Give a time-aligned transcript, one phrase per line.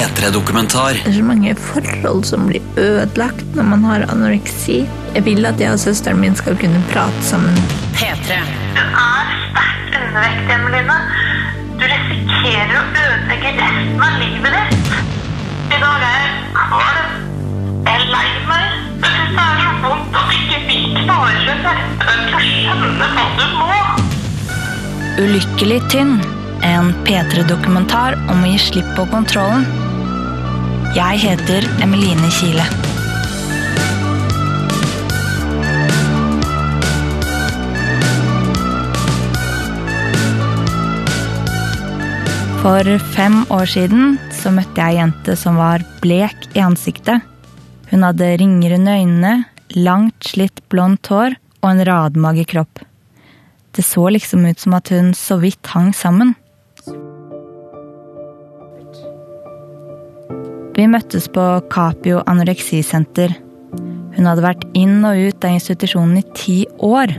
[0.00, 0.92] P3-dokumentar.
[0.92, 4.78] Det er så mange forhold som blir ødelagt når man har anoreksi.
[5.14, 7.58] Jeg vil at jeg og søsteren min skal kunne prate sammen.
[7.98, 8.38] P3.
[8.76, 10.96] Du er sterkt undervektig, Emeline.
[11.76, 14.96] Du risikerer å ødelegge resten av livet ditt.
[15.68, 16.32] I dag er jeg
[16.62, 17.12] kvalm.
[17.84, 18.80] Jeg er lei meg.
[19.04, 22.42] Jeg synes det er så vondt at ikke vi klarer å sette deg til å
[22.48, 23.68] skjønne hva du må.
[25.26, 26.16] Ulykkelig tynn.
[26.64, 29.68] En P3-dokumentar om å gi slipp på kontrollen.
[30.90, 32.64] Jeg heter Emeline Kile.
[42.58, 47.22] For fem år siden så møtte jeg ei jente som var blek i ansiktet.
[47.94, 49.34] Hun hadde ringer under øynene,
[49.78, 52.82] langt, slitt blondt hår og en radmager kropp.
[53.78, 56.34] Det så liksom ut som at hun så vidt hang sammen.
[60.80, 63.34] Vi møttes på Capio anoreksisenter.
[64.14, 67.12] Hun hadde vært inn og ut av institusjonen i ti år.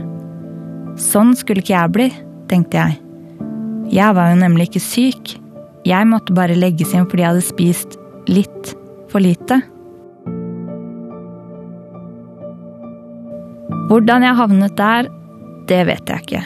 [0.98, 2.06] Sånn skulle ikke jeg bli,
[2.50, 2.96] tenkte jeg.
[3.94, 5.34] Jeg var jo nemlig ikke syk.
[5.86, 7.94] Jeg måtte bare legges inn fordi jeg hadde spist
[8.26, 8.72] litt
[9.14, 9.60] for lite.
[13.92, 15.12] Hvordan jeg havnet der,
[15.70, 16.44] det vet jeg ikke.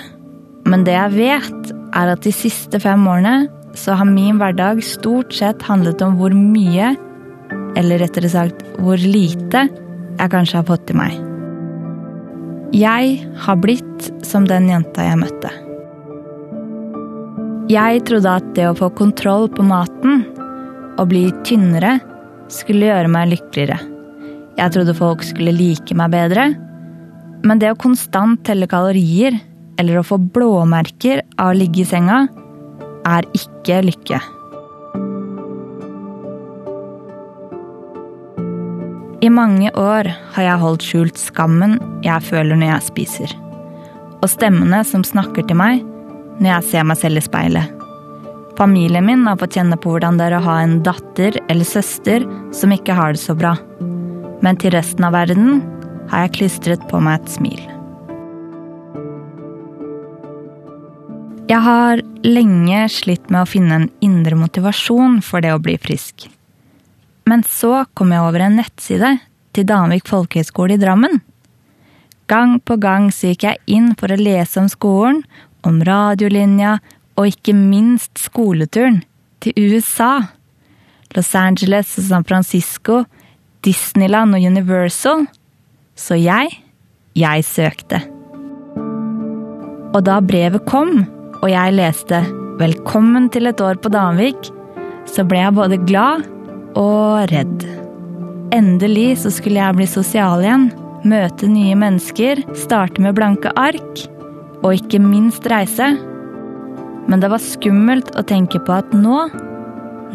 [0.69, 5.33] Men det jeg vet, er at de siste fem årene så har min hverdag stort
[5.37, 6.93] sett handlet om hvor mye,
[7.77, 9.67] eller rettere sagt hvor lite,
[10.17, 11.17] jeg kanskje har fått i meg.
[12.77, 15.53] Jeg har blitt som den jenta jeg møtte.
[17.71, 20.23] Jeg trodde at det å få kontroll på maten
[20.97, 21.97] og bli tynnere
[22.53, 23.79] skulle gjøre meg lykkeligere.
[24.57, 26.47] Jeg trodde folk skulle like meg bedre.
[27.47, 29.37] Men det å konstant telle kalorier
[29.77, 32.25] eller å få blåmerker av å ligge i senga,
[33.07, 34.23] er ikke lykke.
[39.27, 43.33] I mange år har jeg holdt skjult skammen jeg føler når jeg spiser.
[44.23, 45.81] Og stemmene som snakker til meg
[46.39, 47.73] når jeg ser meg selv i speilet.
[48.57, 52.23] Familien min har fått kjenne på hvordan det er å ha en datter eller søster
[52.55, 53.57] som ikke har det så bra.
[54.47, 55.59] Men til resten av verden
[56.13, 57.67] har jeg klistret på meg et smil.
[61.51, 66.29] Jeg har lenge slitt med å finne en indre motivasjon for det å bli frisk.
[67.27, 69.17] Men så kom jeg over en nettside
[69.57, 71.19] til Danvik folkehøgskole i Drammen.
[72.31, 75.25] Gang på gang så gikk jeg inn for å lese om skolen,
[75.67, 76.77] om radiolinja
[77.19, 79.01] og ikke minst skoleturen
[79.43, 80.29] til USA.
[81.17, 83.03] Los Angeles og San Francisco,
[83.67, 85.27] Disneyland og Universal.
[85.99, 86.53] Så jeg,
[87.19, 88.05] jeg søkte.
[89.97, 91.07] Og da brevet kom,
[91.43, 92.23] og jeg leste
[92.57, 94.51] 'Velkommen til et år på Danvik',
[95.07, 96.36] så ble jeg både glad
[96.79, 97.65] og redd.
[98.55, 100.69] Endelig så skulle jeg bli sosial igjen,
[101.07, 104.05] møte nye mennesker, starte med blanke ark,
[104.63, 105.93] og ikke minst reise.
[107.07, 109.27] Men det var skummelt å tenke på at nå,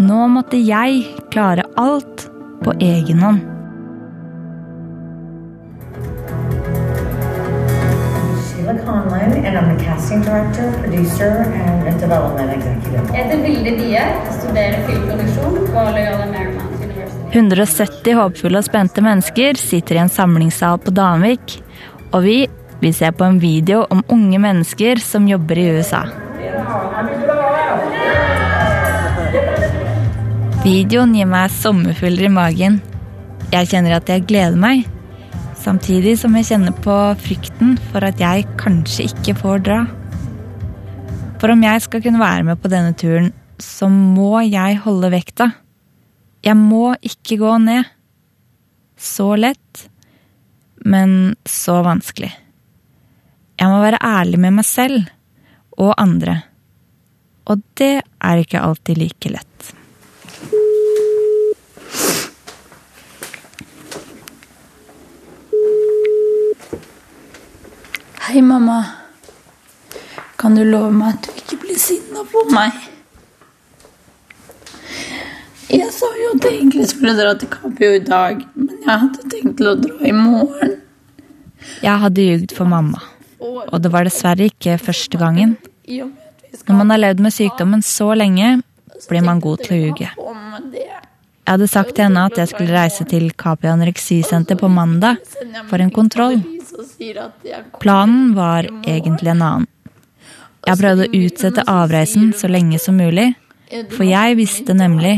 [0.02, 2.28] nå måtte jeg klare alt
[2.66, 3.61] på egen hånd.
[9.62, 13.04] I'm the casting director, producer, and a development executive.
[13.14, 17.28] Jeg heter Vilde Bie, studerer filmproduksjon på Loyola Marymount University.
[17.36, 21.60] 170 håpfulle og spente mennesker sitter i en samlingssal på Danvik,
[22.10, 22.38] og vi,
[22.82, 26.02] vi ser på en video om unge mennesker som jobber i USA.
[30.66, 32.82] Videoen gir meg sommerfugler i magen.
[33.54, 34.90] Jeg kjenner at jeg gleder meg,
[35.62, 39.80] samtidig som jeg kjenner på frykten for at jeg kanskje ikke får dra.
[41.42, 45.52] For om jeg skal kunne være med på denne turen, så må jeg holde vekta.
[46.46, 47.90] Jeg må ikke gå ned.
[49.02, 49.88] Så lett,
[50.86, 52.30] men så vanskelig.
[53.58, 55.10] Jeg må være ærlig med meg selv
[55.78, 56.42] og andre.
[57.50, 59.74] Og det er ikke alltid like lett.
[68.22, 68.86] Hei, mamma.
[70.38, 72.76] Kan du love meg at du ikke blir sinna på meg?
[75.74, 79.26] Jeg sa jo at jeg egentlig skulle dra til Capio i dag, men jeg hadde
[79.34, 80.78] tenkt til å dra i morgen.
[81.82, 83.02] Jeg hadde ljugd for mamma,
[83.42, 85.58] og det var dessverre ikke første gangen.
[85.90, 88.60] Når man har levd med sykdommen så lenge,
[89.10, 90.14] blir man god til å ljuge.
[90.14, 95.18] Jeg hadde sagt til henne at jeg skulle reise til Capio anoreksisenter på mandag
[95.74, 96.38] for en kontroll.
[97.82, 99.68] Planen var egentlig en annen.
[100.68, 103.32] Jeg prøvde å utsette avreisen så lenge som mulig,
[103.96, 105.14] For jeg visste nemlig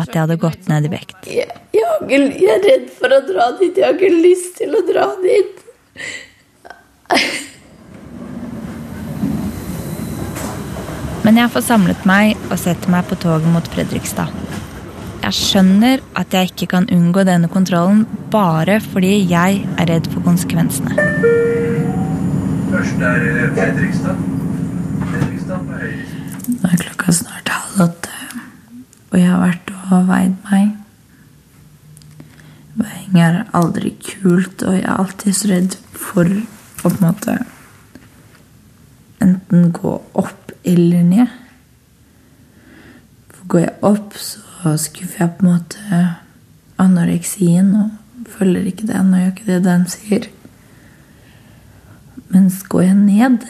[0.00, 1.26] at jeg hadde gått ned i vekt.
[1.28, 1.44] Jeg,
[1.76, 3.76] jeg, jeg er redd for å dra dit.
[3.76, 5.60] Jeg har ikke lyst til å dra dit.
[11.28, 14.47] Men jeg får samlet meg og setter meg på toget mot Fredrikstad.
[15.22, 20.24] Jeg skjønner at jeg ikke kan unngå denne kontrollen bare fordi jeg er redd for
[20.24, 20.94] konsekvensene.
[22.68, 24.20] Først er det Fredrikstad.
[25.04, 26.04] Fredrikstad på høyre.
[26.48, 28.12] Nå er klokka snart halv åtte,
[29.10, 30.70] og jeg har vært og veid meg.
[32.78, 36.46] Veiing er aldri kult, og jeg er alltid så redd for å
[36.78, 37.34] på en måte
[39.24, 41.37] enten gå opp eller ned.
[43.48, 46.02] Går jeg opp, så skuffer jeg på en måte
[46.78, 50.28] anoreksien og følger ikke den og gjør ikke det den sier.
[52.28, 53.46] Mens går jeg ned,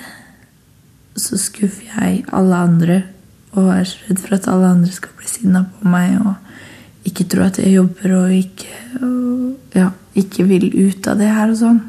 [1.19, 2.99] så skuffer jeg alle andre
[3.56, 7.27] og er så redd for at alle andre skal bli sinna på meg og ikke
[7.33, 11.59] tro at jeg jobber og ikke, og, ja, ikke vil ut av det her og
[11.59, 11.81] sånn.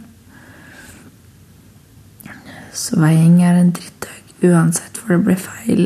[2.79, 5.83] Så veiing er en drittdag uansett, for det blir feil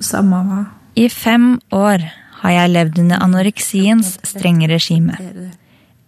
[0.00, 0.62] samme hva.
[0.96, 2.04] I fem år
[2.40, 5.18] har jeg levd under anoreksiens strenge regime.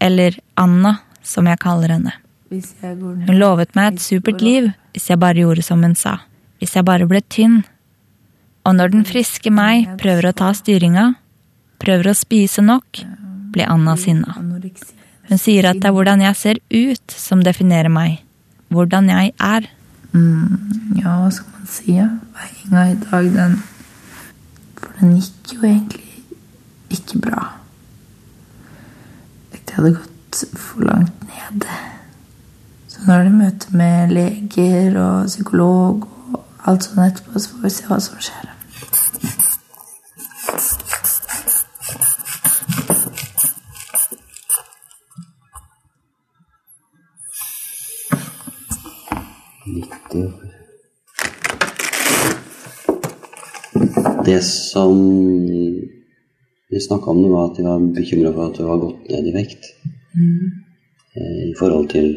[0.00, 2.14] Eller Anna, som jeg kaller henne.
[2.48, 6.16] Hun lovet meg et supert liv hvis jeg bare gjorde som hun sa.
[6.58, 7.60] Hvis jeg bare ble tynn.
[8.64, 11.10] Og når den friske meg prøver å ta styringa,
[11.84, 13.04] prøver å spise nok,
[13.52, 14.40] blir Anna sinna.
[15.28, 18.22] Hun sier at det er hvordan jeg ser ut som definerer meg.
[18.72, 19.68] Hvordan jeg er.
[20.16, 21.98] Mm, ja, hva skal man si?
[22.38, 23.60] Veiinga i dag, den
[24.98, 26.24] For det gikk jo egentlig
[26.90, 27.42] ikke bra.
[29.52, 31.66] Det hadde gått for langt ned.
[32.88, 37.66] Så nå er det møte med leger og psykolog og alt sånt etterpå, så får
[37.68, 38.54] vi se hva som skjer.
[54.28, 54.98] Det som
[56.70, 59.28] vi snakka om, det var at de var bekymra for at du var gått ned
[59.30, 59.70] i vekt.
[60.12, 60.50] Mm.
[61.48, 62.10] I forhold til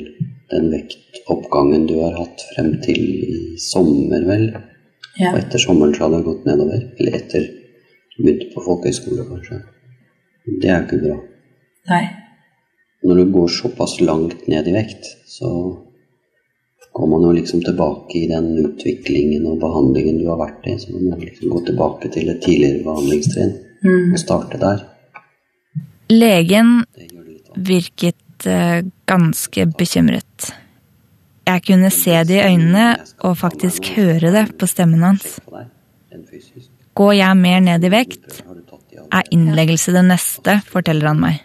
[0.51, 4.49] den vektoppgangen du har hatt frem til i sommer, vel.
[5.21, 5.31] Ja.
[5.31, 6.83] Og etter sommeren så hadde det gått nedover.
[6.99, 9.61] Eller etter du begynte på folkehøyskole, kanskje.
[10.49, 11.17] Det er jo ikke bra.
[11.93, 12.03] Nei.
[13.07, 15.53] Når du går såpass langt ned i vekt, så
[16.91, 20.77] går man jo liksom tilbake i den utviklingen og behandlingen du har vært i.
[20.79, 23.53] Så man må liksom gå tilbake til et tidligere behandlingstrinn
[24.13, 24.83] og starte der.
[26.11, 26.81] Legen
[27.55, 30.51] virket eh, ganske bekymret.
[31.47, 32.87] Jeg kunne se det i øynene
[33.27, 35.39] og faktisk høre det på stemmen hans.
[36.95, 38.41] Går jeg mer ned i vekt,
[39.11, 41.39] er innleggelse det neste, forteller han meg.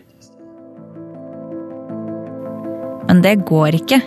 [3.06, 4.00] Men det går ikke,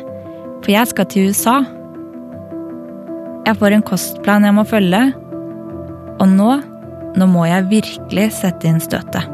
[0.59, 1.57] for jeg skal til USA.
[3.47, 5.01] Jeg får en kostplan jeg må følge,
[6.19, 6.51] og nå,
[7.17, 9.25] nå må jeg virkelig sette inn støtet.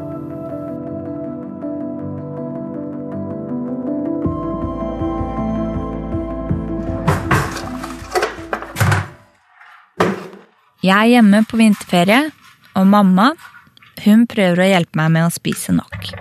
[10.86, 12.28] Jeg er hjemme på vinterferie,
[12.78, 13.32] og mamma
[14.04, 16.12] hun prøver å hjelpe meg med å spise nok.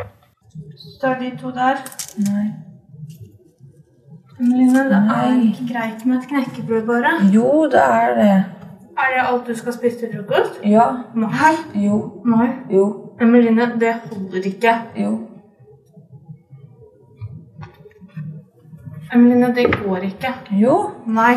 [0.97, 1.83] Så er de to der.
[2.25, 2.47] Nei.
[4.39, 7.11] Line, det er ikke greit med et knekkebrød, bare.
[7.33, 8.45] Jo, det er det.
[8.97, 10.59] Er det alt du skal spise til frokost?
[10.63, 10.85] Ja.
[11.15, 11.85] Nei.
[11.85, 12.21] Jo.
[12.25, 12.47] Nei.
[12.71, 13.11] Jo.
[13.21, 14.73] Emeline, det holder ikke.
[14.95, 15.19] Jo.
[19.13, 20.33] Emeline, det går ikke.
[20.51, 20.89] Jo.
[21.07, 21.35] Nei.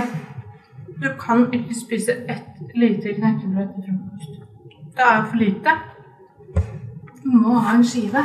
[1.02, 4.30] Du kan ikke spise ett lite knekkebrød til frokost.
[4.96, 5.70] Det er jo for lite.
[7.24, 8.22] Du må ha en skive.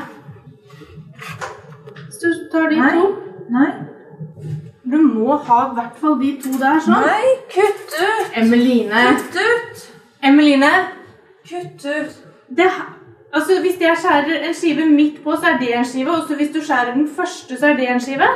[2.06, 2.90] Hvis du tar de Nei.
[2.92, 3.08] to
[3.50, 3.72] Nei.
[4.94, 7.02] Du må ha i hvert fall de to der, sånn.
[7.02, 8.36] Nei, kutt ut!
[8.44, 9.04] Emeline.
[9.18, 9.84] Kutt ut!
[10.30, 10.70] Emeline.
[11.50, 12.20] Kutt ut!
[12.54, 12.68] Det,
[13.34, 16.14] altså, hvis jeg skjærer en skive midt på, så er det en skive.
[16.14, 18.30] Og hvis du skjærer den første, så er det en skive.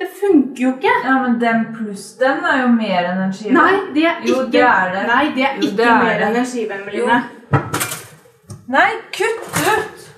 [0.00, 0.94] Det funker jo ikke.
[1.04, 3.52] Ja, men den pluss den er jo mer enn en skive.
[3.54, 5.04] Nei, det er Jo, ikke, det er det.
[5.12, 6.26] Nei, det er Jo, ikke det er mer det.
[6.30, 7.20] enn en skive, Emeline.
[8.74, 10.08] Nei, kutt ut!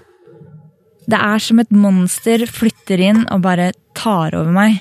[1.07, 4.81] Det er som et monster flytter inn og bare tar over meg.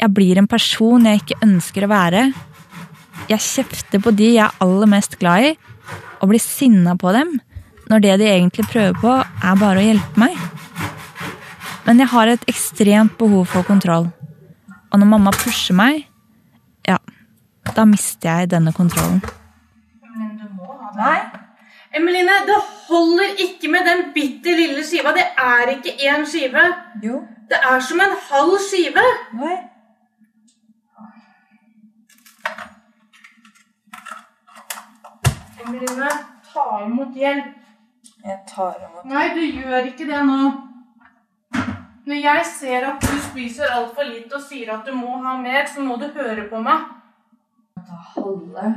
[0.00, 2.22] Jeg blir en person jeg ikke ønsker å være.
[3.28, 5.50] Jeg kjefter på de jeg er aller mest glad i,
[6.20, 7.34] og blir sinna på dem,
[7.90, 10.38] når det de egentlig prøver på, er bare å hjelpe meg.
[11.84, 14.08] Men jeg har et ekstremt behov for kontroll.
[14.90, 16.04] Og når mamma pusher meg,
[16.86, 16.96] ja,
[17.76, 19.20] da mister jeg denne kontrollen.
[20.16, 21.00] Men du må ha det.
[21.04, 21.40] Nei.
[21.98, 25.12] Emeline, det holder ikke med den bitte lille skiva.
[25.16, 26.62] Det er ikke én skive.
[27.02, 27.24] Jo.
[27.50, 29.04] Det er som en halv skive.
[29.34, 29.56] Nei.
[35.60, 36.10] Emeline,
[36.52, 37.56] ta imot hjelp.
[38.24, 39.04] Jeg tar imot.
[39.12, 40.40] Nei, du gjør ikke det nå.
[42.10, 45.66] Når jeg ser at du spiser altfor lite og sier at du må ha mer,
[45.68, 46.88] så må du høre på meg.
[47.76, 48.72] Ta halve.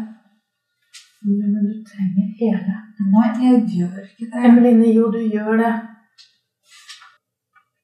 [1.24, 2.78] Men du trenger hele.
[3.16, 4.46] Nei, jeg gjør ikke det.
[4.50, 5.74] Emeline, jo, du gjør det.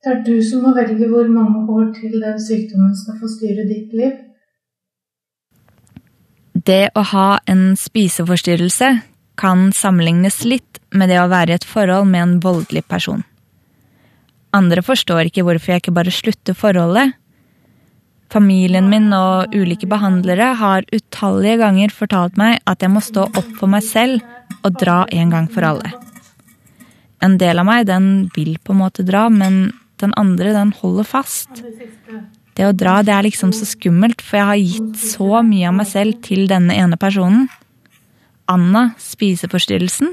[0.04, 3.66] Det er du som må velge hvor mange år til den sykdommen skal få styre
[3.68, 4.14] ditt liv.
[6.60, 8.90] Det å ha en spiseforstyrrelse
[9.40, 13.24] kan sammenlignes litt med det å være i et forhold med en voldelig person.
[14.56, 17.14] Andre forstår ikke hvorfor jeg ikke bare slutter forholdet.
[18.34, 23.54] Familien min og ulike behandlere har utallige ganger fortalt meg at jeg må stå opp
[23.62, 24.26] for meg selv
[24.60, 25.94] og dra en gang for alle.
[27.24, 31.08] En del av meg den vil på en måte dra, men den andre den holder
[31.08, 31.64] fast.
[32.60, 35.78] Det å dra det er liksom så skummelt, for jeg har gitt så mye av
[35.78, 37.46] meg selv til denne ene personen.
[38.52, 40.10] Anna, spiseforstyrrelsen.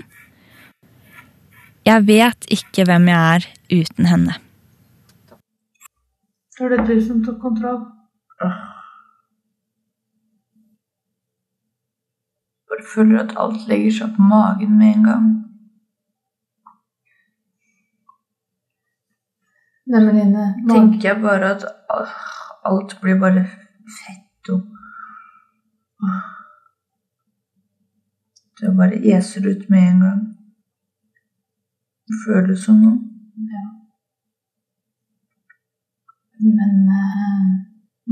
[1.91, 4.37] Jeg vet ikke hvem jeg er uten henne.
[6.55, 7.83] Så er det du som tok kontroll.
[12.71, 15.27] Bare føler at alt legger seg på magen med en gang.
[19.87, 22.15] Emeline, Tenker jeg bare at ah,
[22.67, 23.45] alt blir bare
[23.99, 24.65] fett og.
[28.61, 30.23] Det bare eser ut med en gang.
[32.07, 32.99] Det føles som noe.
[36.41, 37.47] Men eh,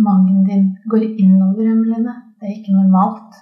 [0.06, 2.14] magen din går innover, Emeline.
[2.38, 3.34] Det er ikke normalt.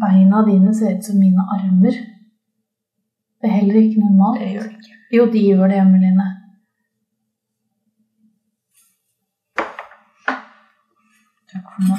[0.00, 2.13] Beina dine ser ut som mine armer.
[3.44, 4.40] Det er heller ikke normalt.
[4.40, 4.94] Det gjør det ikke.
[5.16, 6.24] Jo, de gjør det, Emeline.
[11.52, 11.98] Takk for nå.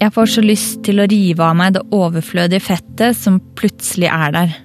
[0.00, 4.34] Jeg får så lyst til å rive av meg det overflødige fettet som plutselig er
[4.34, 4.58] der.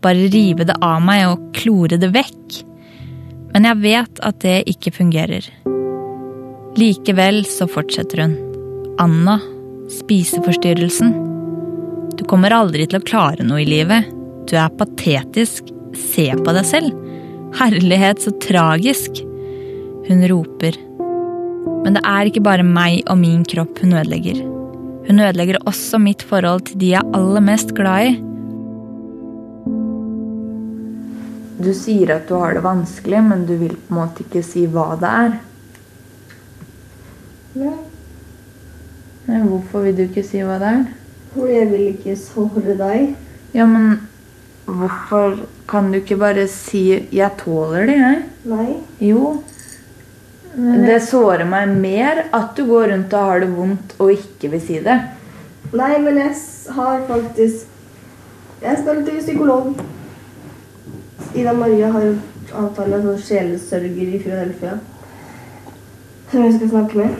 [0.00, 2.62] Bare rive det av meg og klore det vekk.
[3.58, 5.42] Men jeg vet at det ikke fungerer.
[6.78, 8.36] Likevel så fortsetter hun.
[9.02, 9.34] Anna,
[9.90, 11.10] spiseforstyrrelsen.
[12.14, 14.06] Du kommer aldri til å klare noe i livet.
[14.46, 15.72] Du er patetisk.
[15.98, 16.94] Se på deg selv.
[17.58, 19.18] Herlighet, så tragisk.
[20.06, 20.78] Hun roper.
[21.82, 24.38] Men det er ikke bare meg og min kropp hun ødelegger.
[25.10, 28.16] Hun ødelegger også mitt forhold til de jeg er aller mest glad i.
[31.58, 34.66] Du sier at du har det vanskelig, men du vil på en måte ikke si
[34.70, 35.38] hva det er.
[37.58, 37.76] Nei,
[39.28, 40.84] Nei, hvorfor vil du ikke si hva det er?
[41.34, 43.10] Fordi jeg vil ikke såre deg.
[43.52, 43.98] Ja, men
[44.64, 45.36] hvorfor
[45.68, 48.22] kan du ikke bare si 'jeg tåler det', jeg?
[48.44, 48.76] Nei.
[49.00, 49.42] Jo.
[50.56, 54.60] Det sårer meg mer at du går rundt og har det vondt og ikke vil
[54.60, 55.00] si det.
[55.72, 56.34] Nei, men jeg
[56.70, 57.66] har faktisk
[58.62, 59.76] Jeg skal til psykolog.
[61.34, 62.14] Ida Marie har jo
[62.56, 64.78] avtale med sånn sjelesørger i Philadelphia.
[66.30, 67.10] Som vi skal snakke med.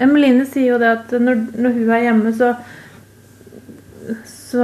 [0.00, 2.54] Emeline sier jo det at når, når hun er hjemme, så
[4.46, 4.62] Så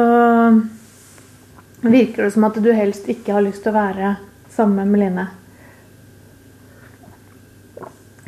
[1.83, 4.17] virker det som at du helst ikke har lyst til å være
[4.55, 5.25] sammen med Emeline.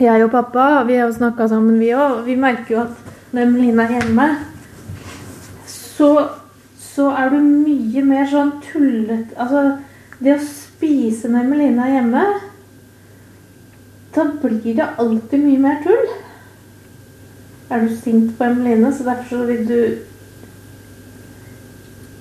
[0.02, 2.24] Jeg og pappa vi har jo snakka sammen, vi òg.
[2.26, 2.94] Vi merker jo at
[3.30, 4.26] når Emeline er hjemme,
[5.70, 6.08] så,
[6.94, 9.64] så er du mye mer sånn tullete Altså,
[10.22, 12.24] det å spise med Emeline er hjemme,
[14.14, 16.04] da blir det alltid mye mer tull.
[17.74, 19.78] Er du sint på Emeline, så derfor så vil du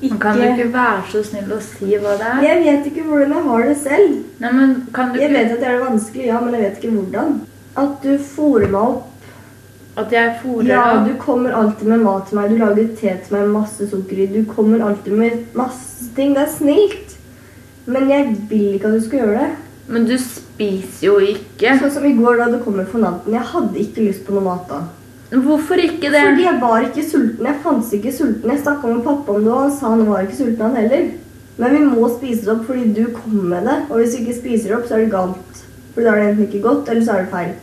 [0.04, 2.42] ikke Kan du ikke være så snill å si hva det er?
[2.44, 4.18] Jeg vet ikke hvordan jeg har det selv.
[4.42, 6.82] Nei, men kan du Jeg ikke vet at det er vanskelig, ja, men jeg vet
[6.82, 7.38] ikke hvordan.
[7.80, 9.13] At du fòrer meg opp.
[9.96, 12.50] At jeg fôrer Ja, du kommer alltid med mat til meg.
[12.50, 14.30] Du lager te til meg med masse sukker i.
[14.32, 16.34] Du kommer alltid med masse ting.
[16.34, 17.14] Det er snilt.
[17.86, 19.52] Men jeg vil ikke at du skal gjøre det.
[19.94, 21.76] Men du spiser jo ikke.
[21.82, 23.36] Sånn som i går da du kom med fanaten.
[23.36, 24.82] Jeg hadde ikke lyst på noe mat da.
[25.34, 26.22] Hvorfor ikke det?
[26.22, 27.46] Fordi jeg var ikke sulten.
[27.50, 28.50] Jeg fantes ikke sulten.
[28.54, 31.12] Jeg snakka med pappa om det, og han sa han var ikke sulten han heller.
[31.58, 33.78] Men vi må spise det opp fordi du kom med det.
[33.90, 35.62] Og hvis vi ikke spiser det opp, så er det galt.
[35.94, 37.54] For da er det enten ikke godt, eller så er det feil.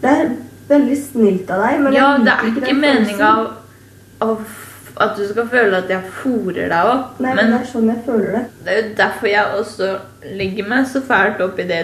[0.00, 0.30] Det er
[0.68, 1.80] veldig snilt av deg.
[1.84, 3.32] Men Ja, det er ikke den meninga
[5.00, 7.20] at du skal føle at jeg fòrer deg opp.
[7.20, 8.44] Nei, men Men det er sånn jeg føler det.
[8.64, 9.90] det er jo derfor jeg også
[10.36, 11.80] legger meg så fælt opp i det.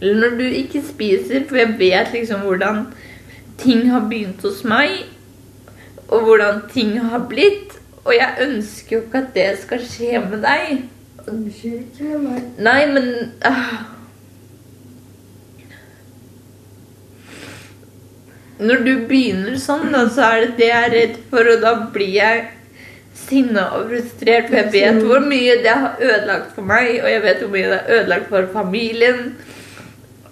[0.00, 2.86] Eller når du ikke spiser, for jeg vet liksom hvordan
[3.58, 5.04] ting har begynt hos meg,
[6.08, 7.76] og hvordan ting har blitt.
[8.04, 10.84] Og jeg ønsker jo ikke at det skal skje med deg.
[11.26, 12.42] Det skjer ikke med meg.
[12.58, 13.99] Nei, men ah.
[18.60, 21.74] Når du begynner sånn, da, så er det det jeg er redd for, og da
[21.94, 22.48] blir jeg
[23.16, 24.50] sinna og frustrert.
[24.50, 27.70] For jeg vet hvor mye det har ødelagt for meg, og jeg vet hvor mye
[27.70, 29.22] det har ødelagt for familien.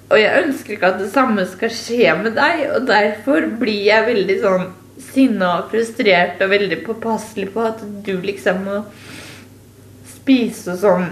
[0.08, 4.08] Og jeg ønsker ikke at det samme skal skje med deg, og derfor blir jeg
[4.08, 4.68] veldig sånn
[5.08, 8.82] sinna og frustrert og veldig påpasselig på at du liksom må
[10.08, 11.08] spise og sånn.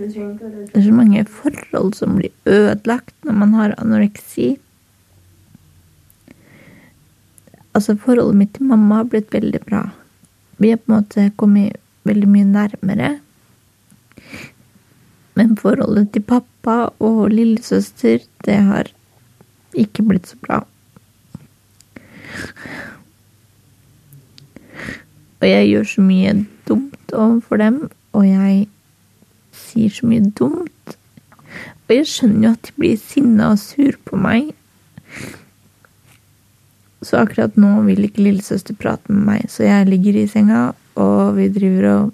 [0.00, 4.54] Det er så mange forhold som blir ødelagt når man har anoreksi.
[7.74, 9.84] Altså, forholdet mitt til mamma har blitt veldig bra.
[10.58, 13.10] Vi har på en måte kommet veldig mye nærmere.
[15.38, 18.90] Men forholdet til pappa og lillesøster, det har
[19.78, 20.58] ikke blitt så bra.
[25.40, 26.34] Og jeg gjør så mye
[26.68, 27.78] dumt overfor dem,
[28.12, 28.66] og jeg
[29.56, 30.96] sier så mye dumt.
[31.88, 34.52] Og jeg skjønner jo at de blir sinna og sur på meg.
[37.00, 41.36] Så akkurat nå vil ikke lillesøster prate med meg, så jeg ligger i senga, og
[41.38, 42.10] vi driver og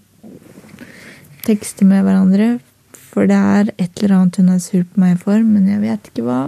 [1.47, 2.49] tekster med hverandre.
[2.95, 6.11] For det er et eller annet hun er sur på meg for, men jeg vet
[6.11, 6.41] ikke hva.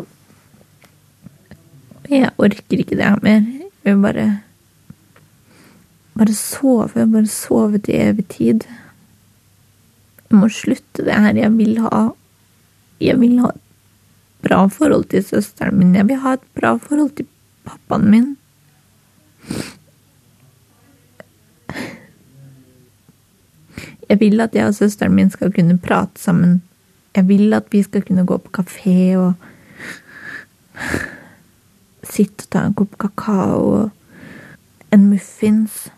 [2.08, 3.42] Jeg orker ikke det her mer.
[3.84, 4.26] Jeg vil bare
[6.18, 7.06] bare sove.
[7.14, 8.66] Bare sove til evig tid.
[10.28, 11.34] Jeg må slutte det her.
[11.36, 12.10] Jeg vil ha
[13.00, 13.62] Jeg vil ha et
[14.42, 15.94] bra forhold til søsteren min.
[15.94, 17.26] Jeg vil ha et bra forhold til
[17.68, 18.28] pappaen min.
[24.08, 26.62] Jeg vil at jeg og søsteren min skal kunne prate sammen.
[27.16, 29.32] Jeg vil at vi skal kunne gå på kafé og
[32.08, 33.90] sitte og ta en kopp kakao og
[34.92, 35.88] en muffins.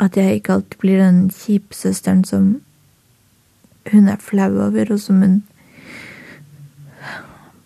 [0.00, 2.60] At jeg ikke alltid blir den kjipsøsteren som
[3.92, 5.42] hun er flau over, og som hun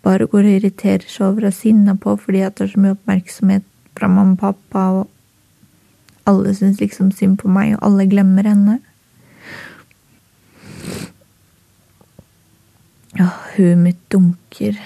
[0.05, 3.65] bare går og irriterer seg over og sinna på fordi det er så mye oppmerksomhet
[3.97, 8.79] fra mamma og pappa, og alle syns liksom synd på meg, og alle glemmer henne.
[13.15, 14.77] Ja, huet mitt dunker.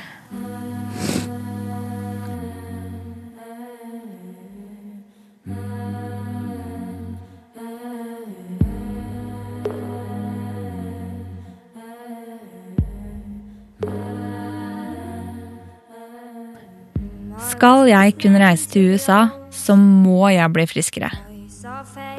[17.59, 21.09] Skal jeg kunne reise til USA, så må jeg bli friskere.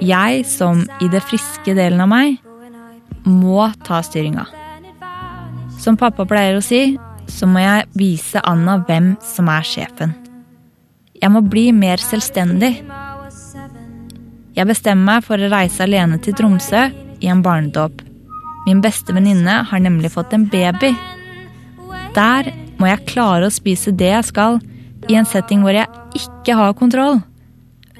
[0.04, 2.34] Jeg, som i det friske delen av meg,
[3.24, 4.44] må ta styringa.
[5.80, 10.12] Som pappa pleier å si, så må jeg vise Anna hvem som er sjefen.
[11.16, 12.74] Jeg må bli mer selvstendig.
[14.60, 18.02] Jeg bestemmer meg for å reise alene til Tromsø i en barnedåp.
[18.66, 20.92] Min beste venninne har nemlig fått en baby.
[22.12, 24.60] Der må jeg klare å spise det jeg skal,
[25.10, 27.18] i en setting hvor jeg ikke har kontroll.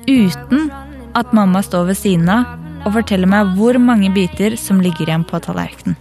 [0.06, 0.70] Uten
[1.18, 5.26] at mamma står ved siden av og forteller meg hvor mange biter som ligger igjen
[5.28, 5.98] på tallerkenen.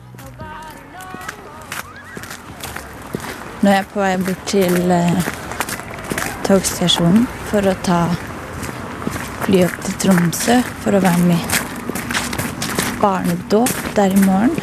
[3.59, 5.31] Nå er jeg på vei bort til eh,
[6.47, 8.05] togstasjonen for å ta
[9.43, 14.55] fly opp til Tromsø for å være med i barnedåp der i morgen.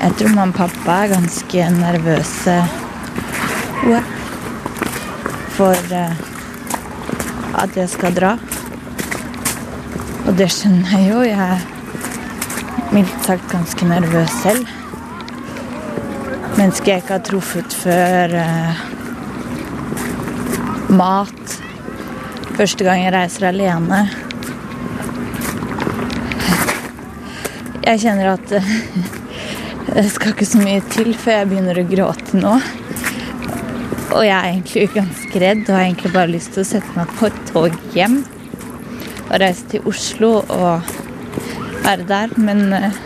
[0.00, 2.58] Jeg tror mamma og pappa er ganske nervøse
[3.80, 4.02] Wow.
[5.56, 6.16] for eh,
[7.60, 8.34] at jeg skal dra.
[10.28, 11.20] Og det skjønner jeg jo.
[11.26, 14.68] Jeg er mildt sagt ganske nervøs selv.
[16.58, 18.36] Mennesker jeg ikke har truffet før.
[18.40, 18.84] eh,
[20.96, 21.56] mat.
[22.56, 24.02] Første gang jeg reiser alene.
[27.84, 28.74] Jeg kjenner at eh,
[29.94, 32.58] det skal ikke så mye til før jeg begynner å gråte nå.
[34.10, 37.12] Og jeg er egentlig ganske redd og har egentlig bare lyst til å sette meg
[37.18, 38.16] på et tog hjem.
[39.28, 40.90] Og reise til Oslo og
[41.84, 42.34] være der.
[42.42, 42.98] Men eh,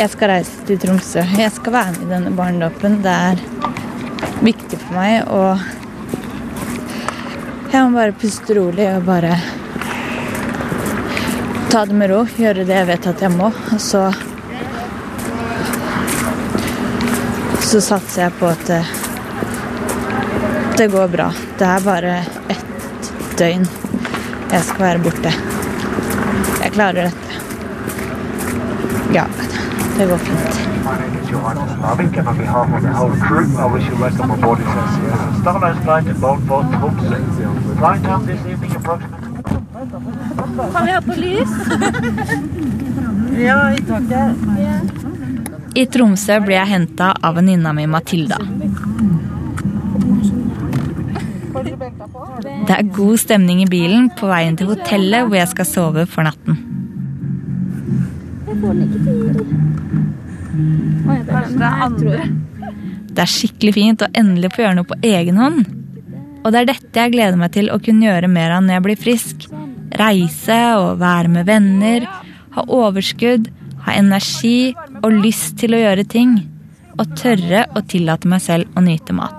[0.00, 1.22] jeg skal reise til Tromsø.
[1.38, 2.98] Jeg skal være med i denne barnedåpen.
[3.06, 3.36] Det er
[4.42, 5.58] viktig for meg, og
[7.72, 9.32] jeg må bare puste rolig og bare
[11.70, 12.24] ta det med ro.
[12.38, 13.52] Gjøre det jeg vet at jeg må.
[13.54, 14.08] Og så
[17.68, 18.97] så satser jeg på at
[20.78, 21.32] det, går bra.
[21.58, 22.12] Det er bare
[22.48, 23.64] ett døgn
[24.52, 25.32] jeg skal være borte.
[26.62, 27.28] Jeg klarer dette.
[29.14, 29.24] Ja,
[29.98, 30.60] det går fint.
[40.72, 41.50] Kan vi ha på lys?
[43.38, 44.36] Ja, i taket.
[45.78, 48.40] I Tromsø ble jeg henta av venninna mi Matilda.
[51.58, 56.26] Det er god stemning i bilen på veien til hotellet hvor jeg skal sove for
[56.28, 56.58] natten.
[63.08, 65.60] Det er skikkelig fint å endelig få gjøre noe på egen hånd.
[66.44, 68.84] Og det er dette jeg gleder meg til å kunne gjøre mer av når jeg
[68.86, 69.48] blir frisk.
[69.98, 72.06] Reise og være med venner.
[72.56, 73.50] Ha overskudd,
[73.86, 76.38] ha energi og lyst til å gjøre ting.
[76.98, 79.37] Og tørre å tillate meg selv å nyte mat.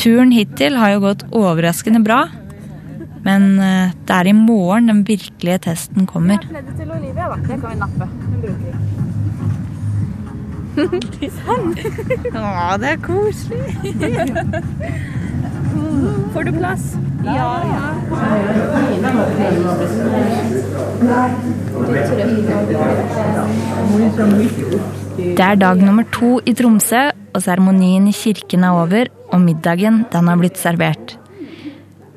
[0.00, 2.22] Turen hittil har jo gått overraskende bra.
[3.26, 6.40] Men eh, det er i morgen den virkelige testen kommer.
[6.40, 8.08] Det kan vi nappe.
[8.08, 8.72] Den bruker vi.
[11.40, 11.74] sånn.
[12.32, 13.60] Å, det er koselig.
[16.32, 16.84] Får du plass?
[17.24, 17.86] Ja, ja.
[25.16, 30.04] Det er dag nummer to i Tromsø, og seremonien i kirken er over, og middagen
[30.12, 31.16] den har blitt servert.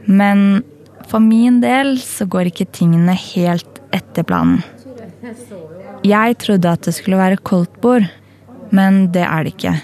[0.06, 0.64] Men
[1.10, 4.64] for min del så går ikke tingene helt etter planen.
[6.04, 8.08] Jeg trodde at det skulle være koldtbord,
[8.76, 9.76] men det er det ikke.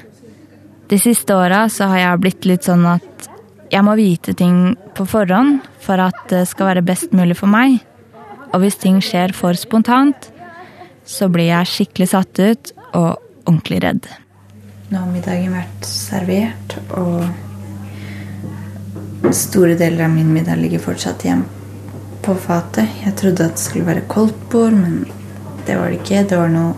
[0.89, 3.29] De siste åra så har jeg blitt litt sånn at
[3.69, 7.77] jeg må vite ting på forhånd for at det skal være best mulig for meg.
[8.49, 10.31] Og hvis ting skjer for spontant,
[11.05, 14.09] så blir jeg skikkelig satt ut og ordentlig redd.
[14.89, 17.21] Nå har middagen vært servert, og
[19.37, 21.43] store deler av min middag ligger fortsatt igjen
[22.25, 22.89] på fatet.
[23.03, 25.03] Jeg trodde at det skulle være koldtbord, men
[25.67, 26.23] det var det ikke.
[26.31, 26.73] Det var noe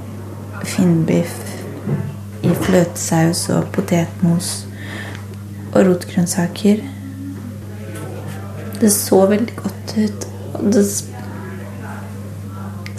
[0.67, 1.37] finnbiff
[2.43, 4.51] i fløtesaus og potetmos
[5.71, 6.83] og rotgrønnsaker.
[8.81, 10.27] Det så veldig godt ut.
[10.59, 10.83] Og det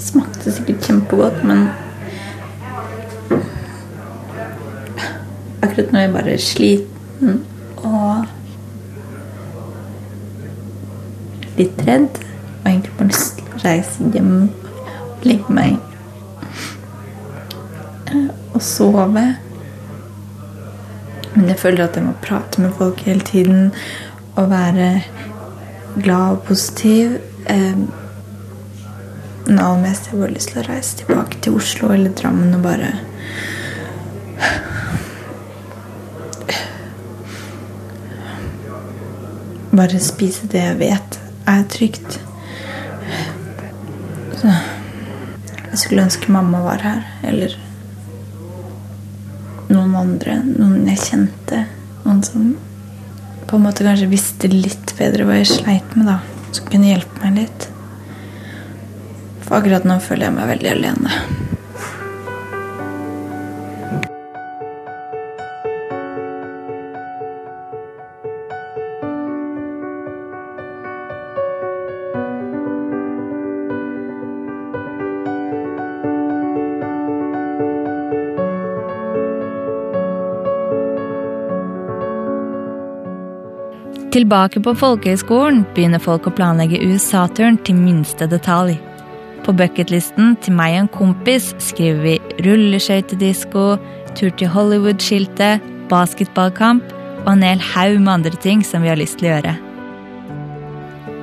[0.00, 1.68] smakte sikkert kjempegodt, men
[5.72, 7.46] Akkurat nå er jeg bare sliten
[7.80, 8.24] og
[11.56, 12.18] litt redd.
[12.58, 15.72] Og egentlig bare lyst til å reise hjem og legge meg
[18.12, 19.24] eh, og sove.
[21.32, 23.72] Men jeg føler at jeg må prate med folk hele tiden
[24.34, 25.02] og være
[26.02, 27.16] glad og positiv.
[27.48, 27.88] Men
[29.56, 32.64] aller mest jeg har bare lyst til å reise tilbake til Oslo eller Drammen og
[32.68, 32.92] bare
[39.72, 42.18] Bare spise det jeg vet er trygt.
[44.36, 47.54] Så jeg skulle ønske mamma var her, eller
[49.72, 50.36] noen andre.
[50.44, 51.64] Noen jeg kjente.
[52.04, 52.50] Noen som
[53.48, 56.20] på en måte kanskje visste litt bedre hva jeg sleit med, da.
[56.52, 57.68] Som kunne hjelpe meg litt.
[59.46, 61.41] For akkurat nå føler jeg meg veldig alene.
[84.12, 88.74] Tilbake på folkehøyskolen begynner folk å planlegge USA-turen til minste detalj.
[89.40, 93.62] På bucketlisten til meg og en kompis skriver vi rulleskøytedisko,
[94.12, 99.16] tur til Hollywood-skiltet, basketballkamp og en hel haug med andre ting som vi har lyst
[99.22, 99.56] til å gjøre.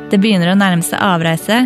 [0.09, 1.61] Det begynner å nærme seg avreise,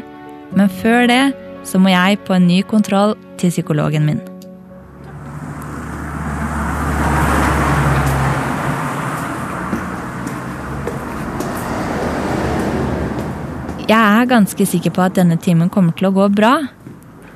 [0.52, 1.24] men før det
[1.64, 4.24] så må jeg på en ny kontroll til psykologen min.
[13.84, 16.56] Jeg er ganske sikker på at denne timen kommer til å gå bra.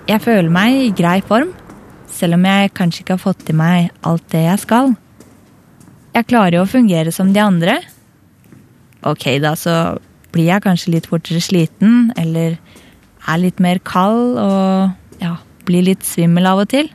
[0.08, 1.52] Jeg føler meg i grei form,
[2.12, 4.94] selv om jeg kanskje ikke har fått i meg alt det jeg skal.
[6.16, 7.80] Jeg klarer jo å fungere som de andre.
[9.06, 9.98] Ok, da, så
[10.34, 12.58] blir jeg kanskje litt fortere sliten, eller
[13.28, 15.36] er litt mer kald og ja,
[15.68, 16.90] blir litt svimmel av og til.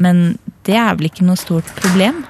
[0.00, 2.22] Men det er vel ikke noe stort problem?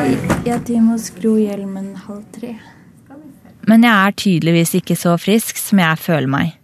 [0.00, 2.54] Jeg time hos Hjelmen halv tre.
[3.68, 6.54] Men jeg er tydeligvis ikke så frisk som jeg føler meg.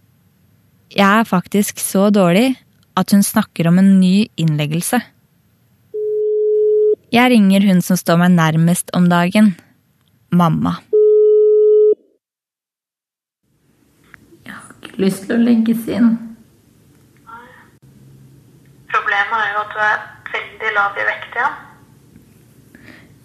[0.89, 2.55] Jeg er faktisk så dårlig
[2.97, 4.97] at hun snakker om en ny innleggelse.
[7.13, 9.53] Jeg ringer hun som står meg nærmest om dagen.
[10.33, 10.79] Mamma.
[14.47, 16.09] Jeg har Ikke lyst til å legges inn.
[18.89, 21.63] Problemet er jo at du er veldig lav i vekt igjen.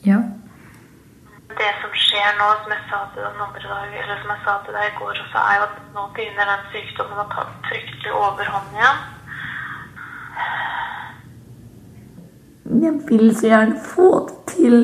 [0.04, 0.18] Ja.
[1.62, 4.54] Det som skjer nå, som jeg sa til den andre dag, eller som jeg sa
[4.64, 8.14] til deg i går også, er jo at nå begynner den sykdommen å ta fryktelig
[8.18, 8.98] overhånd igjen.
[12.82, 14.76] Jeg vil så gjerne få det til.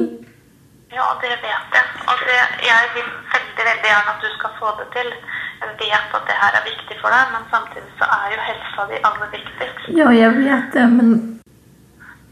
[0.95, 1.91] Ja, det vet jeg.
[2.12, 2.38] Altså,
[2.71, 5.12] jeg vil veldig, veldig gjerne at du skal få det til.
[5.59, 8.88] Jeg vet at det her er viktig for deg, men samtidig så er jo helsa
[8.93, 9.93] di aller viktigst.
[9.99, 11.11] Ja, jeg vet det, men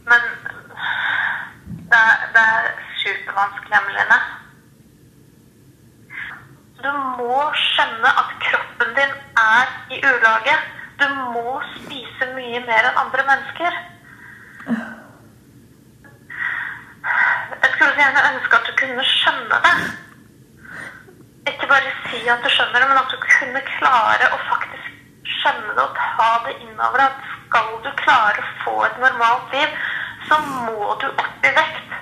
[0.07, 0.23] Men
[1.91, 2.67] det er, det er
[3.03, 4.19] supervanskelig, Emeline.
[6.85, 9.13] Du må skjønne at kroppen din
[9.43, 10.57] er i ulage.
[11.01, 13.79] Du må spise mye mer enn andre mennesker.
[17.07, 19.75] Jeg skulle så gjerne ønske at du kunne skjønne det.
[21.53, 24.89] Ikke bare si at du skjønner det, men at du kunne klare å faktisk
[25.37, 27.21] skjønne det og ta det innover deg.
[27.47, 29.77] Skal du klare å få et normalt liv,
[30.29, 31.95] så må du opp i vekt.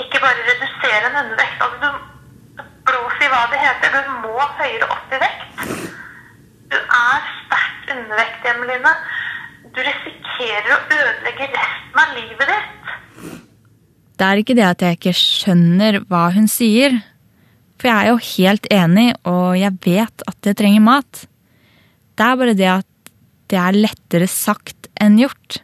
[0.00, 1.66] Ikke bare redusere en undervekt.
[1.66, 3.98] Altså, du blås i hva det heter.
[3.98, 5.62] Du må høyere opp i vekt.
[6.72, 8.92] Du er sterkt undervektig, Emeline.
[9.72, 12.92] Du risikerer å ødelegge resten av livet ditt.
[14.18, 16.94] Det er ikke det at jeg ikke skjønner hva hun sier.
[17.80, 21.24] For jeg er jo helt enig, og jeg vet at jeg trenger mat.
[22.14, 23.12] Det er bare det at
[23.50, 25.58] det er lettere sagt enn gjort.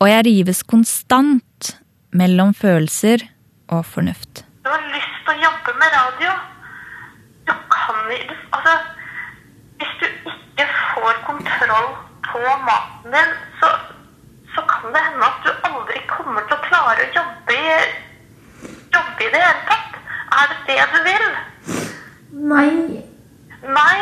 [0.00, 1.76] Og jeg rives konstant
[2.16, 3.26] mellom følelser
[3.72, 4.46] og fornuft.
[4.64, 6.36] Du har lyst til å jobbe med radio.
[7.86, 8.16] Kan vi
[8.52, 8.72] Altså,
[9.78, 11.88] hvis du ikke får kontroll
[12.30, 13.68] på maten din, så,
[14.54, 17.76] så kan det hende at du aldri kommer til å klare å jobbe i,
[18.96, 20.00] jobbe i det hele tatt.
[20.38, 21.26] Er det det du vil?
[22.52, 22.70] Nei.
[23.78, 24.00] Nei.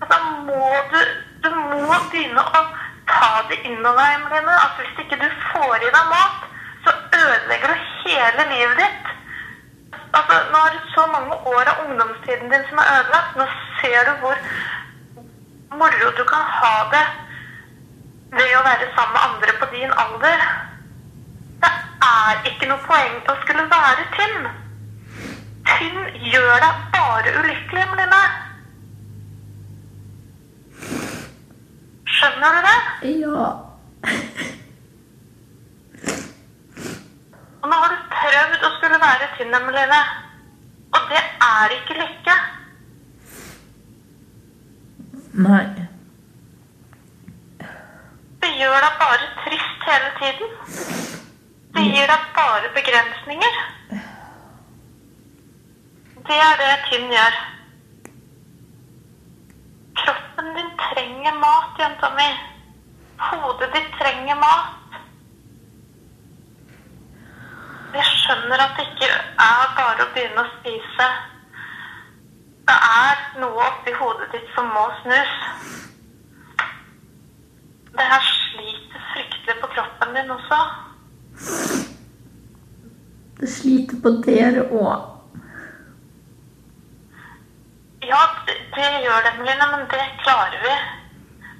[0.00, 1.00] Altså, må du
[1.44, 2.60] Du må begynne å
[3.06, 4.54] ta det innover deg, Emeline.
[4.64, 6.46] At hvis ikke du får i deg mat,
[6.86, 9.12] så ødelegger du hele livet ditt.
[10.16, 13.36] Altså, nå det så mange år av ungdomstiden din som er ødelagt.
[13.36, 13.46] Nå
[13.80, 14.36] ser du hvor
[15.80, 17.06] moro du kan ha det
[18.36, 20.46] ved å være sammen med andre på din alder.
[21.64, 21.72] Det
[22.08, 24.48] er ikke noe poeng å skulle være tynn.
[25.68, 26.00] Tynn
[26.32, 28.24] gjør deg bare ulykkelig, Emeline.
[32.16, 32.80] Skjønner du det?
[33.20, 33.46] Ja.
[37.62, 38.05] Og nå har du
[38.96, 40.00] prøvd være tynn, Emeline.
[40.94, 42.36] Og det er ikke lykke.
[45.46, 45.66] Nei.
[48.40, 50.54] Det gjør deg bare trist hele tiden.
[51.74, 53.58] Det gir deg bare begrensninger.
[56.28, 57.38] Det er det tynn gjør.
[60.00, 62.30] Kroppen din trenger mat, jenta mi.
[63.28, 64.85] Hodet ditt trenger mat.
[67.96, 69.08] Jeg skjønner at det ikke
[69.40, 71.06] er bare å begynne å spise.
[72.68, 75.32] Det er noe oppi hodet ditt som må snus.
[77.96, 80.60] Det her sliter fryktelig på kroppen din også.
[83.40, 85.12] Det sliter på dere òg.
[88.10, 90.74] Ja, det, det gjør det, Melina, men det klarer vi.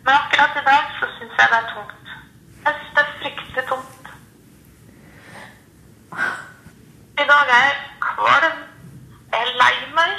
[0.05, 2.16] Men akkurat i dag så syns jeg det er tungt.
[2.66, 3.96] Jeg syns det er fryktelig tungt.
[7.27, 8.59] I dag er jeg kvalm.
[9.33, 10.11] Jeg er lei meg.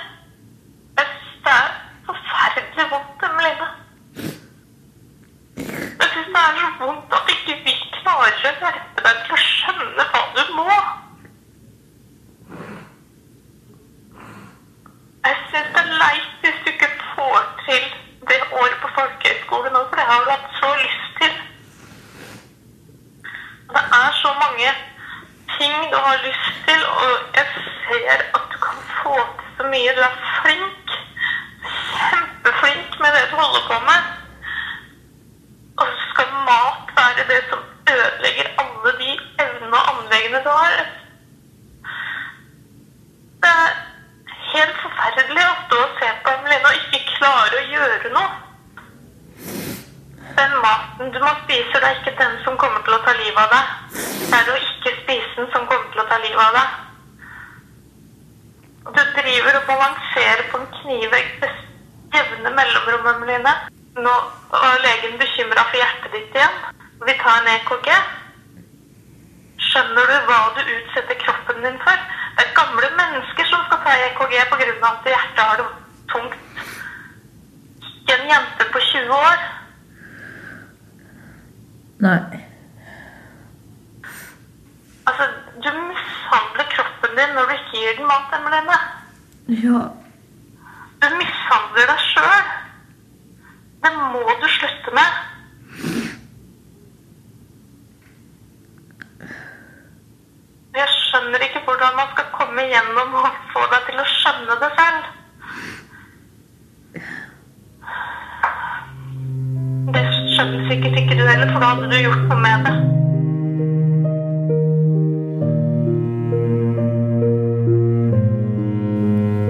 [0.97, 1.69] Jeg syns det er
[2.07, 3.67] forferdelig vondt, Emeline.
[5.99, 9.39] Jeg syns det er så vondt at ikke vi klarer å hjelpe deg til å
[9.43, 10.75] skjønne hva du må.
[15.29, 17.39] Jeg syns det er leit hvis du ikke får
[17.69, 17.87] til
[18.33, 21.41] det året på folkehøyskole nå, for det har jeg hatt så lyst til.
[23.71, 24.75] Det er så mange
[25.59, 27.45] ting du har lyst til, og jeg
[27.85, 29.89] ser at du kan få til så mye.
[29.97, 30.85] Du er flink.
[32.07, 34.01] Kjempeflink med det du holder på med.
[35.79, 37.61] Og så skal mat være det som
[37.95, 39.11] ødelegger alle de
[39.43, 40.75] evnene og anleggene du har.
[43.43, 43.71] Det er
[44.53, 48.31] helt forferdelig å stå og se på Emeline og ikke klare å gjøre noe.
[50.37, 53.39] Den maten du må spise, det er ikke den som kommer til å ta livet
[53.43, 53.65] av deg.
[54.27, 56.83] Det er å ikke spise den som kommer til å ta livet av deg.
[58.87, 61.57] Du driver og balanserer på en knivegg med
[62.15, 63.53] jevne mellomrom, Emeline.
[63.97, 64.13] Nå
[64.61, 66.57] er legen bekymra for hjertet ditt igjen.
[67.07, 67.89] Vi tar en EKG.
[69.67, 72.07] Skjønner du hva du utsetter kroppen din for?
[72.37, 74.73] Det er gamle mennesker som skal ta EKG pga.
[74.91, 75.69] at hjertet har det
[76.13, 76.65] tungt.
[77.91, 79.47] Ikke en jente på 20 år.
[81.99, 82.19] Nei.
[85.07, 85.23] Altså,
[85.63, 88.77] du mishandler kroppen din når du ikke gir den mat, Emilene.
[89.65, 89.79] Ja,
[91.01, 92.47] Du mishandler deg sjøl.
[93.83, 95.11] Det må du slutte med.
[100.77, 104.71] Jeg skjønner ikke hvordan man skal komme gjennom og få deg til å skjønne det
[104.81, 105.13] selv.
[110.37, 112.73] Det skjønner sikkert ikke du heller, for da hadde du gjort noe med det.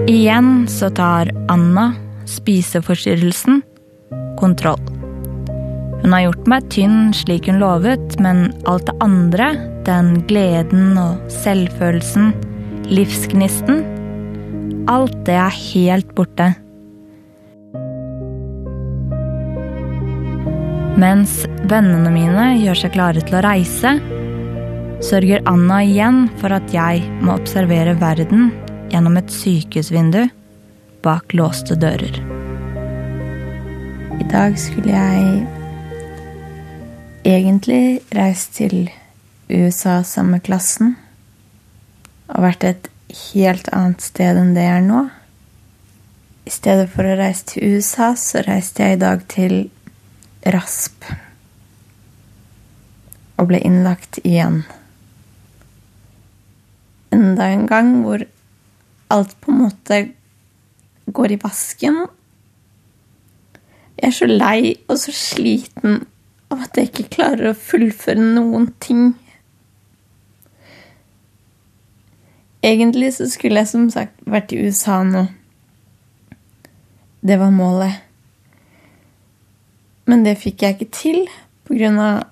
[0.08, 1.92] Igjen så tar Anna,
[2.24, 3.60] spiseforstyrrelsen,
[4.40, 4.80] kontroll.
[6.00, 9.50] Hun har gjort meg tynn slik hun lovet, men alt det andre,
[9.84, 12.32] den gleden og selvfølelsen,
[12.88, 13.84] livsgnisten,
[14.88, 16.54] alt det er helt borte.
[20.98, 23.92] Mens vennene mine gjør seg klare til å reise,
[25.06, 28.48] sørger Anna igjen for at jeg må observere verden
[28.90, 30.24] gjennom et sykehusvindu
[31.06, 32.18] bak låste dører.
[34.18, 35.46] i dag skulle jeg
[37.24, 38.90] egentlig reist til
[39.46, 40.96] USA sammen med klassen.
[42.34, 42.90] Og vært et
[43.30, 45.06] helt annet sted enn det jeg er nå.
[46.48, 49.60] I stedet for å reise til USA, så reiste jeg i dag til
[50.46, 51.06] RASP.
[53.38, 54.62] Og ble innlagt igjen.
[57.14, 58.24] Enda en gang hvor
[59.08, 60.00] alt på en måte
[61.06, 62.04] går i vasken.
[63.98, 66.04] Jeg er så lei og så sliten
[66.52, 69.10] av at jeg ikke klarer å fullføre noen ting.
[72.64, 75.26] Egentlig så skulle jeg som sagt vært i USA nå.
[77.20, 78.07] Det var målet.
[80.08, 81.20] Men det fikk jeg ikke til
[82.00, 82.24] av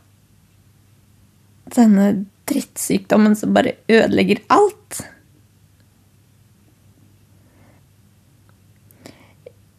[1.77, 2.07] denne
[2.49, 5.03] drittsykdommen som bare ødelegger alt.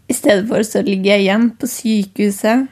[0.08, 2.68] I stedet for så ligger jeg igjen på sykehuset.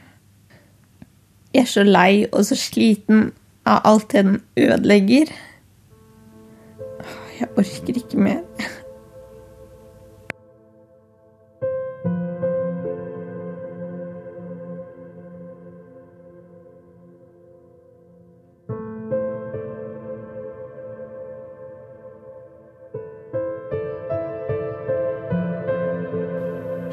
[1.54, 3.30] Jeg er så lei og så sliten
[3.66, 5.32] av alt det den ødelegger.
[7.40, 8.42] Jeg orker ikke mer.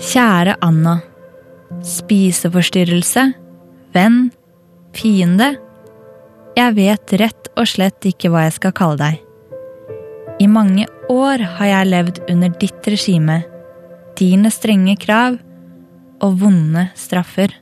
[0.01, 0.95] Kjære Anna.
[1.85, 3.27] Spiseforstyrrelse.
[3.93, 4.31] Venn.
[4.93, 5.51] Fiende.
[6.57, 9.19] Jeg vet rett og slett ikke hva jeg skal kalle deg.
[10.41, 13.43] I mange år har jeg levd under ditt regime,
[14.17, 15.37] dine strenge krav
[16.25, 17.53] og vonde straffer.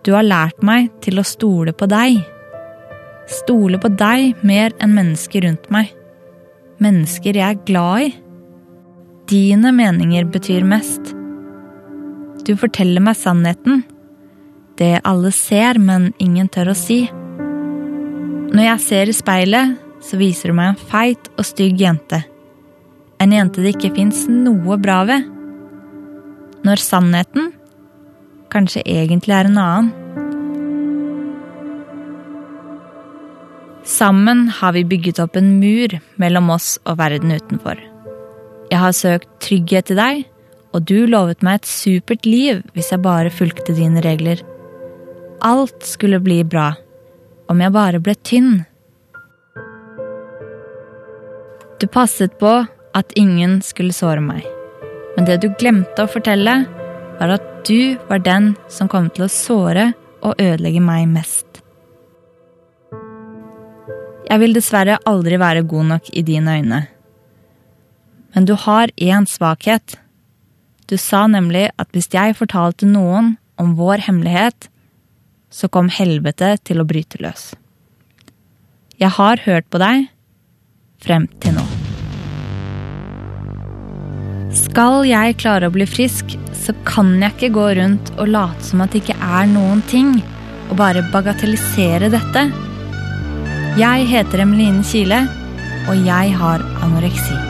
[0.00, 2.22] Du har lært meg til å stole på deg.
[3.28, 5.92] Stole på deg mer enn mennesker rundt meg.
[6.80, 8.10] Mennesker jeg er glad i.
[9.30, 11.12] Dine meninger betyr mest.
[12.42, 13.84] Du forteller meg sannheten.
[14.74, 17.04] Det alle ser, men ingen tør å si.
[18.50, 22.24] Når jeg ser i speilet, så viser du meg en feit og stygg jente.
[23.22, 25.28] En jente det ikke fins noe bra ved.
[26.66, 27.52] Når sannheten
[28.50, 29.92] kanskje egentlig er en annen.
[33.86, 37.89] Sammen har vi bygget opp en mur mellom oss og verden utenfor.
[38.70, 40.18] Jeg har søkt trygghet i deg,
[40.70, 44.38] og du lovet meg et supert liv hvis jeg bare fulgte dine regler.
[45.42, 46.68] Alt skulle bli bra,
[47.50, 48.60] om jeg bare ble tynn.
[51.82, 52.52] Du passet på
[52.94, 54.46] at ingen skulle såre meg,
[55.16, 56.60] men det du glemte å fortelle,
[57.18, 59.90] var at du var den som kom til å såre
[60.22, 61.60] og ødelegge meg mest.
[64.30, 66.82] Jeg vil dessverre aldri være god nok i dine øyne.
[68.34, 69.96] Men du har én svakhet.
[70.86, 74.70] Du sa nemlig at hvis jeg fortalte noen om vår hemmelighet,
[75.50, 77.52] så kom helvete til å bryte løs.
[79.00, 80.08] Jeg har hørt på deg
[81.02, 81.66] frem til nå.
[84.54, 88.82] Skal jeg klare å bli frisk, så kan jeg ikke gå rundt og late som
[88.82, 90.16] at det ikke er noen ting,
[90.70, 92.48] og bare bagatellisere dette.
[93.78, 95.26] Jeg heter Emeline Kile.
[95.88, 97.49] og jeg har anoreksi.